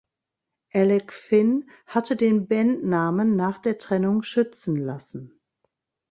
Alec 0.73 1.13
Finn 1.13 1.69
hatte 1.85 2.15
den 2.15 2.47
Bandnamen 2.47 3.35
nach 3.35 3.59
der 3.59 3.77
Trennung 3.77 4.23
schützen 4.23 4.75
lassen. 4.77 5.39